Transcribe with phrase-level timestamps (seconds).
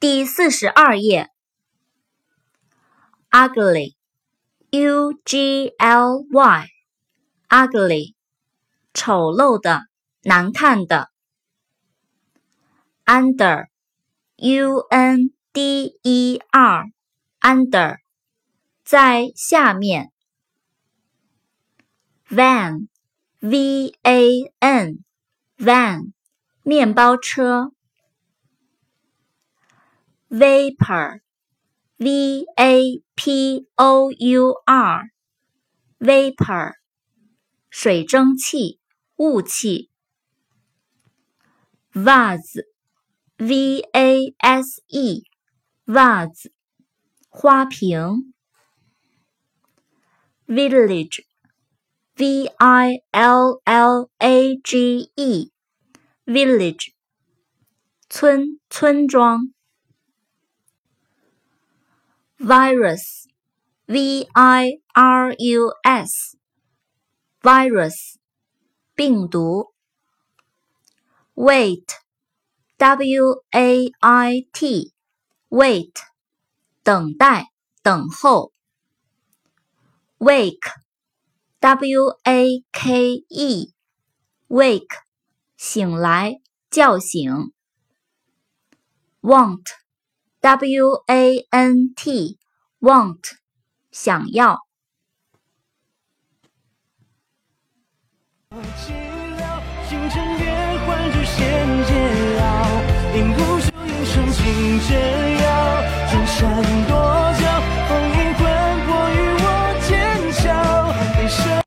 [0.00, 1.28] 第四十二页。
[3.32, 8.14] ugly，u g l y，ugly，
[8.94, 9.88] 丑陋的，
[10.22, 11.10] 难看的。
[13.06, 17.96] under，u n d e r，under，
[18.84, 20.12] 在下面。
[22.28, 26.12] van，v a n，van，
[26.62, 27.72] 面包车。
[30.30, 36.74] Vapor，v a p o u r，vapor，
[37.70, 38.78] 水蒸气、
[39.16, 39.88] 雾气。
[41.94, 46.50] vase，v a s e，vase，
[47.30, 48.34] 花瓶。
[50.46, 56.92] village，v i l l a g e，village，
[58.08, 59.54] 村、村庄。
[62.37, 63.27] virus,
[63.87, 66.37] v i r u s,
[67.41, 68.17] virus,
[68.95, 69.73] 病毒。
[71.35, 71.99] wait,
[72.77, 74.93] w a i t,
[75.49, 75.93] wait,
[76.83, 77.47] 等待，
[77.81, 78.51] 等候。
[80.19, 80.69] wake,
[81.59, 83.73] w a k e,
[84.47, 85.01] wake,
[85.57, 86.39] 醒来，
[86.69, 87.51] 叫醒。
[89.21, 89.63] want
[90.40, 92.38] W A N T
[92.80, 93.38] want
[93.90, 94.68] 想要。